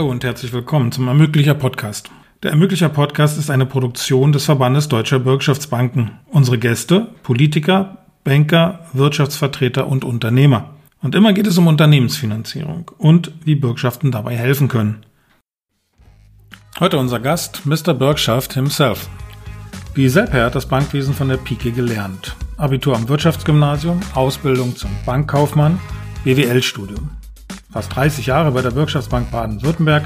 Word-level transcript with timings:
Hallo 0.00 0.10
und 0.10 0.24
herzlich 0.24 0.54
willkommen 0.54 0.92
zum 0.92 1.08
Ermöglicher 1.08 1.52
Podcast. 1.52 2.10
Der 2.42 2.52
Ermöglicher 2.52 2.88
Podcast 2.88 3.36
ist 3.36 3.50
eine 3.50 3.66
Produktion 3.66 4.32
des 4.32 4.46
Verbandes 4.46 4.88
Deutscher 4.88 5.18
Bürgschaftsbanken. 5.18 6.12
Unsere 6.30 6.56
Gäste, 6.56 7.08
Politiker, 7.22 7.98
Banker, 8.24 8.86
Wirtschaftsvertreter 8.94 9.86
und 9.86 10.06
Unternehmer. 10.06 10.70
Und 11.02 11.14
immer 11.14 11.34
geht 11.34 11.46
es 11.46 11.58
um 11.58 11.66
Unternehmensfinanzierung 11.66 12.90
und 12.96 13.32
wie 13.44 13.56
Bürgschaften 13.56 14.10
dabei 14.10 14.38
helfen 14.38 14.68
können. 14.68 15.04
Heute 16.78 16.96
unser 16.96 17.20
Gast, 17.20 17.66
Mr. 17.66 17.92
Bürgschaft 17.92 18.54
himself. 18.54 19.06
Wie 19.92 20.08
Seppert 20.08 20.46
hat 20.46 20.54
das 20.54 20.64
Bankwesen 20.64 21.12
von 21.12 21.28
der 21.28 21.36
Pike 21.36 21.72
gelernt. 21.72 22.36
Abitur 22.56 22.96
am 22.96 23.06
Wirtschaftsgymnasium, 23.06 24.00
Ausbildung 24.14 24.76
zum 24.76 24.88
Bankkaufmann, 25.04 25.78
BWL-Studium 26.24 27.19
fast 27.70 27.94
30 27.94 28.26
Jahre 28.26 28.50
bei 28.50 28.62
der 28.62 28.70
Bürgschaftsbank 28.70 29.30
Baden-Württemberg. 29.30 30.04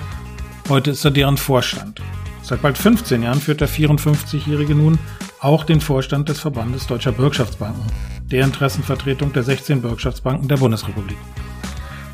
Heute 0.69 0.91
ist 0.91 1.05
er 1.05 1.11
deren 1.11 1.37
Vorstand. 1.37 2.01
Seit 2.43 2.61
bald 2.61 2.77
15 2.77 3.23
Jahren 3.23 3.41
führt 3.41 3.61
der 3.61 3.69
54-Jährige 3.69 4.75
nun 4.75 4.99
auch 5.41 5.65
den 5.65 5.81
Vorstand 5.81 6.29
des 6.29 6.41
Verbandes 6.41 6.87
Deutscher 6.87 7.13
Bürgschaftsbanken, 7.13 7.85
der 8.31 8.45
Interessenvertretung 8.45 9.33
der 9.33 9.43
16 9.43 9.81
Bürgschaftsbanken 9.83 10.49
der 10.49 10.57
Bundesrepublik. 10.57 11.17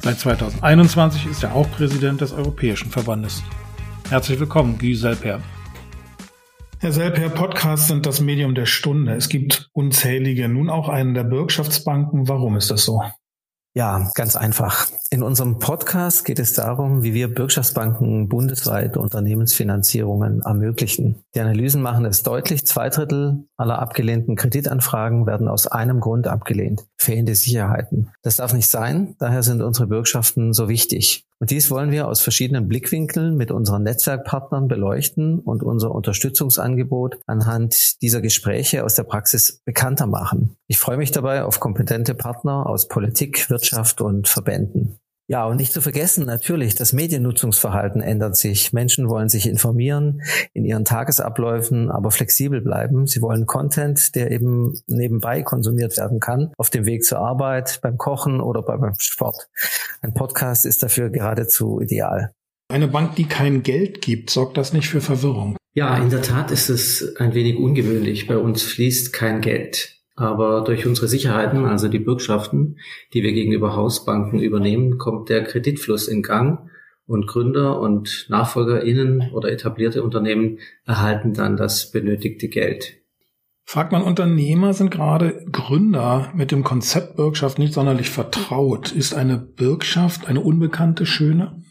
Seit 0.03 0.19
2021 0.19 1.27
ist 1.27 1.43
er 1.43 1.55
auch 1.55 1.71
Präsident 1.73 2.21
des 2.21 2.33
Europäischen 2.33 2.91
Verbandes. 2.91 3.43
Herzlich 4.09 4.41
willkommen, 4.41 4.79
Guy 4.79 4.95
Selper. 4.95 5.41
Herr 6.79 6.93
Selper, 6.93 7.29
Podcasts 7.29 7.89
sind 7.89 8.07
das 8.07 8.21
Medium 8.21 8.55
der 8.55 8.67
Stunde. 8.67 9.15
Es 9.15 9.29
gibt 9.29 9.69
unzählige, 9.73 10.49
nun 10.49 10.71
auch 10.71 10.89
einen 10.89 11.13
der 11.13 11.25
Bürgschaftsbanken. 11.25 12.27
Warum 12.29 12.57
ist 12.57 12.71
das 12.71 12.85
so? 12.85 13.03
Ja, 13.73 14.11
ganz 14.15 14.35
einfach. 14.35 14.89
In 15.11 15.23
unserem 15.23 15.61
Podcast 15.61 16.25
geht 16.25 16.41
es 16.41 16.55
darum, 16.55 17.05
wie 17.05 17.15
wir 17.15 17.33
Bürgschaftsbanken 17.33 18.29
bundesweit 18.29 18.97
Unternehmensfinanzierungen 18.97 20.43
ermöglichen. 20.43 21.23
Die 21.37 21.41
Analysen 21.41 21.81
machen 21.81 22.05
es 22.05 22.25
deutlich, 22.25 22.67
zwei 22.67 22.89
Drittel 22.89 23.45
aller 23.57 23.79
abgelehnten 23.79 24.35
Kreditanfragen 24.35 25.25
werden 25.25 25.47
aus 25.47 25.69
einem 25.69 26.01
Grund 26.01 26.27
abgelehnt. 26.27 26.85
Fehlende 26.97 27.37
Sicherheiten. 27.37 28.11
Das 28.23 28.37
darf 28.37 28.53
nicht 28.55 28.69
sein, 28.69 29.15
daher 29.21 29.45
sind 29.45 29.63
unsere 29.63 29.87
Bürgschaften 29.87 30.53
so 30.53 30.69
wichtig. 30.69 31.27
Und 31.39 31.51
dies 31.51 31.71
wollen 31.71 31.91
wir 31.91 32.07
aus 32.07 32.21
verschiedenen 32.21 32.69
Blickwinkeln 32.69 33.35
mit 33.35 33.51
unseren 33.51 33.83
Netzwerkpartnern 33.85 34.69
beleuchten 34.69 35.39
und 35.39 35.63
unser 35.63 35.95
Unterstützungsangebot 35.95 37.19
anhand 37.27 38.03
dieser 38.03 38.21
Gespräche 38.21 38.85
aus 38.85 38.95
der 38.95 39.05
Praxis 39.05 39.63
bekannter 39.65 40.07
machen. 40.07 40.57
Ich 40.67 40.79
freue 40.79 40.99
mich 40.99 41.13
dabei 41.13 41.45
auf 41.45 41.59
kompetente 41.59 42.15
Partner 42.15 42.67
aus 42.67 42.89
Politik, 42.89 43.49
Wirtschaft 43.49 43.60
und 44.01 44.29
Verbänden. 44.29 44.99
Ja, 45.31 45.45
und 45.47 45.59
nicht 45.59 45.73
zu 45.73 45.81
vergessen, 45.81 46.27
natürlich, 46.27 46.75
das 46.75 46.93
Mediennutzungsverhalten 46.93 48.01
ändert 48.01 48.37
sich. 48.37 48.73
Menschen 48.73 49.09
wollen 49.09 49.29
sich 49.29 49.49
informieren 49.49 50.23
in 50.55 50.65
ihren 50.65 50.85
Tagesabläufen, 50.85 51.89
aber 51.89 52.11
flexibel 52.11 52.61
bleiben. 52.61 53.07
Sie 53.07 53.23
wollen 53.23 53.47
Content, 53.47 54.17
der 54.17 54.33
eben 54.33 54.75
nebenbei 54.89 55.43
konsumiert 55.45 55.97
werden 55.99 56.19
kann, 56.19 56.53
auf 56.59 56.69
dem 56.69 56.85
Weg 56.85 57.05
zur 57.05 57.21
Arbeit, 57.21 57.79
beim 57.81 57.97
Kochen 57.97 58.41
oder 58.41 58.63
beim 58.63 58.95
Sport. 58.99 59.49
Ein 60.03 60.15
Podcast 60.15 60.67
ist 60.67 60.83
dafür 60.83 61.11
geradezu 61.11 61.81
ideal. 61.81 62.33
Eine 62.69 62.89
Bank, 62.89 63.15
die 63.15 63.29
kein 63.29 63.63
Geld 63.63 64.03
gibt, 64.03 64.31
sorgt 64.31 64.57
das 64.57 64.73
nicht 64.73 64.89
für 64.89 65.01
Verwirrung? 65.01 65.57
Ja, 65.75 65.97
in 65.97 66.11
der 66.11 66.23
Tat 66.23 66.51
ist 66.51 66.71
es 66.71 67.15
ein 67.19 67.35
wenig 67.35 67.57
ungewöhnlich. 67.57 68.27
Bei 68.27 68.37
uns 68.37 68.65
fließt 68.65 69.13
kein 69.13 69.41
Geld. 69.41 70.00
Aber 70.21 70.61
durch 70.65 70.87
unsere 70.87 71.09
Sicherheiten, 71.09 71.65
also 71.65 71.89
die 71.89 71.99
Bürgschaften, 71.99 72.77
die 73.15 73.23
wir 73.23 73.33
gegenüber 73.33 73.75
Hausbanken 73.75 74.39
übernehmen, 74.39 74.99
kommt 74.99 75.31
der 75.31 75.43
Kreditfluss 75.45 76.09
in 76.09 76.23
Gang 76.23 76.69
und 77.07 77.27
Gründer 77.27 77.81
und 77.81 78.27
NachfolgerInnen 78.29 79.31
oder 79.33 79.51
etablierte 79.51 80.03
Unternehmen 80.03 80.59
erhalten 80.85 81.33
dann 81.33 81.57
das 81.57 81.91
benötigte 81.91 82.49
Geld. 82.49 82.99
Fragt 83.65 83.93
man 83.93 84.03
Unternehmer, 84.03 84.75
sind 84.75 84.91
gerade 84.91 85.47
Gründer 85.51 86.31
mit 86.35 86.51
dem 86.51 86.65
Konzept 86.65 87.17
Bürgschaft 87.17 87.59
nicht 87.59 87.73
sonderlich 87.73 88.11
vertraut. 88.11 88.93
Ist 88.93 89.15
eine 89.15 89.39
Bürgschaft 89.39 90.29
eine 90.29 90.43
unbekannte 90.43 91.07
Schöne? 91.07 91.63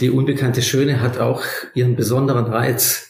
Die 0.00 0.10
unbekannte 0.10 0.62
Schöne 0.62 1.00
hat 1.00 1.18
auch 1.18 1.44
ihren 1.74 1.94
besonderen 1.94 2.46
Reiz. 2.46 3.09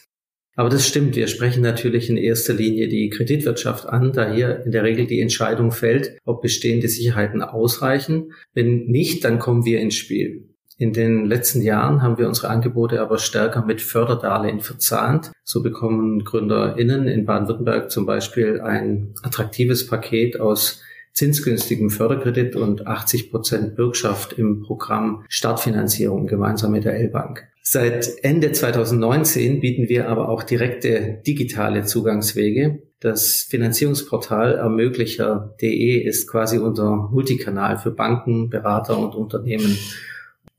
Aber 0.55 0.69
das 0.69 0.87
stimmt. 0.87 1.15
Wir 1.15 1.27
sprechen 1.27 1.63
natürlich 1.63 2.09
in 2.09 2.17
erster 2.17 2.53
Linie 2.53 2.87
die 2.87 3.09
Kreditwirtschaft 3.09 3.87
an, 3.87 4.11
da 4.11 4.31
hier 4.31 4.63
in 4.65 4.71
der 4.71 4.83
Regel 4.83 5.07
die 5.07 5.21
Entscheidung 5.21 5.71
fällt, 5.71 6.17
ob 6.25 6.41
bestehende 6.41 6.89
Sicherheiten 6.89 7.41
ausreichen. 7.41 8.33
Wenn 8.53 8.85
nicht, 8.87 9.23
dann 9.23 9.39
kommen 9.39 9.65
wir 9.65 9.79
ins 9.79 9.95
Spiel. 9.95 10.49
In 10.77 10.93
den 10.93 11.25
letzten 11.25 11.61
Jahren 11.61 12.01
haben 12.01 12.17
wir 12.17 12.27
unsere 12.27 12.49
Angebote 12.49 13.01
aber 13.01 13.19
stärker 13.19 13.63
mit 13.63 13.81
Förderdarlehen 13.81 14.61
verzahnt. 14.61 15.31
So 15.43 15.61
bekommen 15.61 16.23
GründerInnen 16.23 17.07
in 17.07 17.25
Baden-Württemberg 17.25 17.91
zum 17.91 18.05
Beispiel 18.05 18.59
ein 18.61 19.13
attraktives 19.21 19.85
Paket 19.85 20.39
aus 20.39 20.81
zinsgünstigem 21.13 21.91
Förderkredit 21.91 22.55
und 22.55 22.87
80 22.87 23.31
Prozent 23.31 23.75
Bürgschaft 23.75 24.33
im 24.33 24.63
Programm 24.63 25.23
Startfinanzierung 25.29 26.25
gemeinsam 26.25 26.71
mit 26.71 26.85
der 26.85 26.95
L-Bank. 26.95 27.47
Seit 27.63 28.23
Ende 28.23 28.51
2019 28.51 29.59
bieten 29.59 29.87
wir 29.87 30.09
aber 30.09 30.29
auch 30.29 30.41
direkte 30.43 31.21
digitale 31.25 31.83
Zugangswege. 31.83 32.81
Das 32.99 33.47
Finanzierungsportal 33.49 34.55
ermöglicher.de 34.55 35.97
ist 36.01 36.27
quasi 36.27 36.57
unser 36.57 37.09
Multikanal 37.11 37.77
für 37.77 37.91
Banken, 37.91 38.49
Berater 38.49 38.97
und 38.97 39.15
Unternehmen 39.15 39.77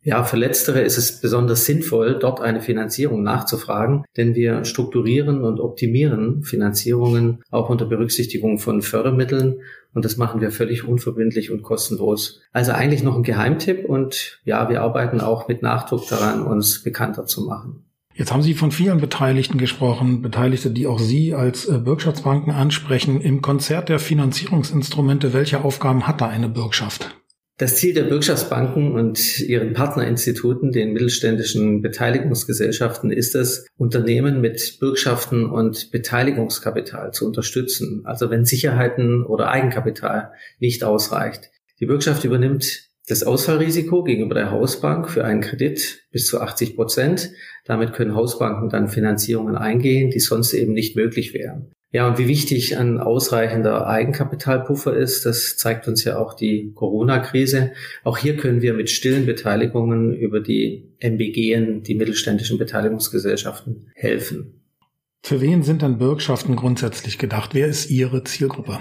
ja, 0.04 0.24
für 0.24 0.36
Letztere 0.36 0.80
ist 0.80 0.98
es 0.98 1.20
besonders 1.20 1.64
sinnvoll, 1.64 2.18
dort 2.18 2.40
eine 2.40 2.60
Finanzierung 2.60 3.22
nachzufragen, 3.22 4.04
denn 4.16 4.34
wir 4.34 4.64
strukturieren 4.64 5.44
und 5.44 5.60
optimieren 5.60 6.42
Finanzierungen 6.42 7.42
auch 7.50 7.70
unter 7.70 7.86
Berücksichtigung 7.86 8.58
von 8.58 8.82
Fördermitteln 8.82 9.60
und 9.94 10.04
das 10.04 10.16
machen 10.16 10.40
wir 10.40 10.50
völlig 10.50 10.86
unverbindlich 10.88 11.50
und 11.50 11.62
kostenlos. 11.62 12.40
Also 12.52 12.72
eigentlich 12.72 13.02
noch 13.02 13.16
ein 13.16 13.22
Geheimtipp 13.22 13.84
und 13.84 14.40
ja, 14.44 14.68
wir 14.68 14.82
arbeiten 14.82 15.20
auch 15.20 15.46
mit 15.46 15.62
Nachdruck 15.62 16.08
daran, 16.08 16.42
uns 16.42 16.82
bekannter 16.82 17.26
zu 17.26 17.42
machen. 17.42 17.84
Jetzt 18.14 18.32
haben 18.32 18.42
Sie 18.42 18.54
von 18.54 18.72
vielen 18.72 19.00
Beteiligten 19.00 19.56
gesprochen, 19.56 20.20
Beteiligte, 20.20 20.70
die 20.70 20.86
auch 20.86 20.98
Sie 20.98 21.34
als 21.34 21.66
äh, 21.66 21.78
Bürgschaftsbanken 21.78 22.52
ansprechen. 22.52 23.20
Im 23.20 23.40
Konzert 23.40 23.88
der 23.88 23.98
Finanzierungsinstrumente, 23.98 25.32
welche 25.32 25.64
Aufgaben 25.64 26.06
hat 26.06 26.20
da 26.20 26.28
eine 26.28 26.48
Bürgschaft? 26.48 27.21
Das 27.62 27.76
Ziel 27.76 27.94
der 27.94 28.02
Bürgschaftsbanken 28.02 28.90
und 28.90 29.38
ihren 29.38 29.72
Partnerinstituten, 29.72 30.72
den 30.72 30.94
mittelständischen 30.94 31.80
Beteiligungsgesellschaften, 31.80 33.12
ist 33.12 33.36
es, 33.36 33.68
Unternehmen 33.76 34.40
mit 34.40 34.80
Bürgschaften 34.80 35.48
und 35.48 35.92
Beteiligungskapital 35.92 37.12
zu 37.12 37.24
unterstützen. 37.24 38.00
Also 38.02 38.30
wenn 38.30 38.44
Sicherheiten 38.44 39.24
oder 39.24 39.52
Eigenkapital 39.52 40.32
nicht 40.58 40.82
ausreicht. 40.82 41.52
Die 41.78 41.86
Bürgschaft 41.86 42.24
übernimmt 42.24 42.88
das 43.06 43.22
Ausfallrisiko 43.22 44.02
gegenüber 44.02 44.34
der 44.34 44.50
Hausbank 44.50 45.08
für 45.08 45.24
einen 45.24 45.40
Kredit 45.40 46.00
bis 46.10 46.26
zu 46.26 46.40
80 46.40 46.74
Prozent. 46.74 47.30
Damit 47.64 47.92
können 47.92 48.16
Hausbanken 48.16 48.70
dann 48.70 48.88
Finanzierungen 48.88 49.54
eingehen, 49.54 50.10
die 50.10 50.18
sonst 50.18 50.52
eben 50.52 50.72
nicht 50.72 50.96
möglich 50.96 51.32
wären. 51.32 51.70
Ja, 51.94 52.08
und 52.08 52.16
wie 52.16 52.26
wichtig 52.26 52.78
ein 52.78 52.98
ausreichender 52.98 53.86
Eigenkapitalpuffer 53.86 54.96
ist, 54.96 55.26
das 55.26 55.58
zeigt 55.58 55.86
uns 55.86 56.04
ja 56.04 56.18
auch 56.18 56.32
die 56.32 56.72
Corona-Krise. 56.74 57.72
Auch 58.02 58.16
hier 58.16 58.38
können 58.38 58.62
wir 58.62 58.72
mit 58.72 58.88
stillen 58.88 59.26
Beteiligungen 59.26 60.14
über 60.14 60.40
die 60.40 60.90
MBGen, 61.00 61.82
die 61.82 61.94
mittelständischen 61.94 62.56
Beteiligungsgesellschaften, 62.56 63.90
helfen. 63.94 64.62
Für 65.22 65.42
wen 65.42 65.62
sind 65.62 65.82
dann 65.82 65.98
Bürgschaften 65.98 66.56
grundsätzlich 66.56 67.18
gedacht? 67.18 67.50
Wer 67.52 67.66
ist 67.66 67.90
Ihre 67.90 68.24
Zielgruppe? 68.24 68.78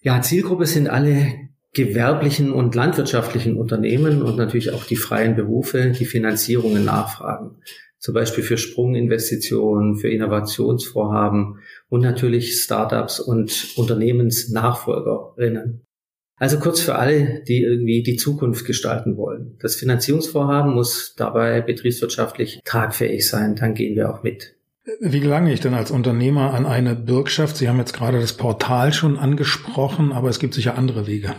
Ja, 0.00 0.22
Zielgruppe 0.22 0.66
sind 0.66 0.88
alle 0.88 1.34
gewerblichen 1.74 2.52
und 2.52 2.76
landwirtschaftlichen 2.76 3.56
Unternehmen 3.56 4.22
und 4.22 4.36
natürlich 4.36 4.72
auch 4.72 4.84
die 4.84 4.96
freien 4.96 5.34
Berufe, 5.34 5.90
die 5.90 6.06
Finanzierungen 6.06 6.84
nachfragen 6.84 7.56
zum 7.98 8.14
Beispiel 8.14 8.44
für 8.44 8.58
Sprunginvestitionen, 8.58 9.96
für 9.96 10.08
Innovationsvorhaben 10.08 11.58
und 11.88 12.02
natürlich 12.02 12.62
Startups 12.62 13.20
und 13.20 13.68
Unternehmensnachfolgerinnen. 13.76 15.82
Also 16.38 16.58
kurz 16.58 16.80
für 16.80 16.96
alle, 16.96 17.42
die 17.48 17.62
irgendwie 17.62 18.02
die 18.02 18.16
Zukunft 18.16 18.66
gestalten 18.66 19.16
wollen. 19.16 19.56
Das 19.60 19.76
Finanzierungsvorhaben 19.76 20.74
muss 20.74 21.14
dabei 21.16 21.62
betriebswirtschaftlich 21.62 22.60
tragfähig 22.64 23.26
sein, 23.26 23.56
dann 23.56 23.74
gehen 23.74 23.96
wir 23.96 24.10
auch 24.10 24.22
mit. 24.22 24.54
Wie 25.00 25.20
gelange 25.20 25.52
ich 25.52 25.60
denn 25.60 25.74
als 25.74 25.90
Unternehmer 25.90 26.54
an 26.54 26.64
eine 26.64 26.94
Bürgschaft? 26.94 27.56
Sie 27.56 27.68
haben 27.68 27.78
jetzt 27.78 27.94
gerade 27.94 28.20
das 28.20 28.34
Portal 28.34 28.92
schon 28.92 29.18
angesprochen, 29.18 30.12
aber 30.12 30.28
es 30.28 30.38
gibt 30.38 30.54
sicher 30.54 30.78
andere 30.78 31.06
Wege. 31.06 31.34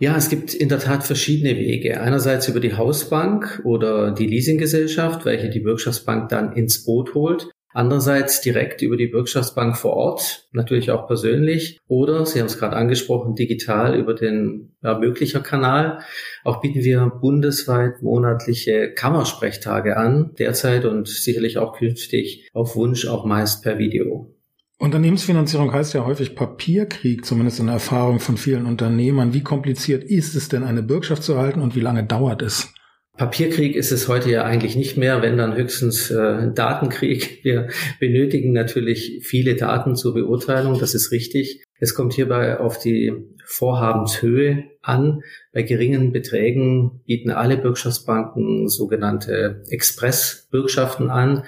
Ja, 0.00 0.16
es 0.16 0.28
gibt 0.28 0.54
in 0.54 0.68
der 0.68 0.80
Tat 0.80 1.04
verschiedene 1.04 1.56
Wege. 1.56 2.00
Einerseits 2.00 2.48
über 2.48 2.58
die 2.58 2.76
Hausbank 2.76 3.60
oder 3.64 4.10
die 4.10 4.26
Leasinggesellschaft, 4.26 5.24
welche 5.24 5.50
die 5.50 5.60
Bürgschaftsbank 5.60 6.28
dann 6.28 6.52
ins 6.52 6.84
Boot 6.84 7.14
holt. 7.14 7.48
Andererseits 7.76 8.40
direkt 8.40 8.82
über 8.82 8.96
die 8.96 9.08
Bürgschaftsbank 9.08 9.76
vor 9.76 9.94
Ort, 9.94 10.48
natürlich 10.52 10.92
auch 10.92 11.08
persönlich 11.08 11.80
oder, 11.88 12.24
Sie 12.24 12.38
haben 12.38 12.46
es 12.46 12.56
gerade 12.56 12.76
angesprochen, 12.76 13.34
digital 13.34 13.98
über 13.98 14.14
den 14.14 14.76
ja, 14.80 14.96
möglicher 14.96 15.40
Kanal. 15.40 15.98
Auch 16.44 16.60
bieten 16.60 16.84
wir 16.84 17.10
bundesweit 17.20 18.00
monatliche 18.00 18.92
Kammersprechtage 18.92 19.96
an, 19.96 20.34
derzeit 20.38 20.84
und 20.84 21.08
sicherlich 21.08 21.58
auch 21.58 21.76
künftig 21.76 22.48
auf 22.52 22.76
Wunsch 22.76 23.08
auch 23.08 23.24
meist 23.24 23.64
per 23.64 23.76
Video. 23.76 24.33
Unternehmensfinanzierung 24.78 25.72
heißt 25.72 25.94
ja 25.94 26.04
häufig 26.04 26.34
Papierkrieg, 26.34 27.24
zumindest 27.24 27.60
in 27.60 27.66
der 27.66 27.74
Erfahrung 27.74 28.18
von 28.18 28.36
vielen 28.36 28.66
Unternehmern. 28.66 29.32
Wie 29.32 29.42
kompliziert 29.42 30.04
ist 30.04 30.34
es 30.34 30.48
denn, 30.48 30.64
eine 30.64 30.82
Bürgschaft 30.82 31.22
zu 31.22 31.34
erhalten 31.34 31.60
und 31.60 31.76
wie 31.76 31.80
lange 31.80 32.04
dauert 32.04 32.42
es? 32.42 32.72
Papierkrieg 33.16 33.76
ist 33.76 33.92
es 33.92 34.08
heute 34.08 34.28
ja 34.28 34.42
eigentlich 34.42 34.74
nicht 34.74 34.96
mehr, 34.96 35.22
wenn 35.22 35.36
dann 35.36 35.54
höchstens 35.54 36.10
äh, 36.10 36.52
Datenkrieg. 36.52 37.44
Wir 37.44 37.68
benötigen 38.00 38.52
natürlich 38.52 39.20
viele 39.22 39.54
Daten 39.54 39.94
zur 39.94 40.14
Beurteilung, 40.14 40.80
das 40.80 40.94
ist 40.94 41.12
richtig. 41.12 41.62
Es 41.78 41.94
kommt 41.94 42.14
hierbei 42.14 42.58
auf 42.58 42.78
die 42.80 43.12
Vorhabenshöhe 43.44 44.64
an. 44.82 45.20
Bei 45.52 45.62
geringen 45.62 46.10
Beträgen 46.10 47.02
bieten 47.06 47.30
alle 47.30 47.56
Bürgschaftsbanken 47.56 48.68
sogenannte 48.68 49.62
Express-Bürgschaften 49.68 51.08
an, 51.08 51.44